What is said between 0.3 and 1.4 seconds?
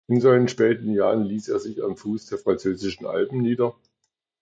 späten Jahren